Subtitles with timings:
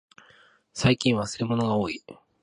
[0.73, 2.01] 最近忘れ物がおおい。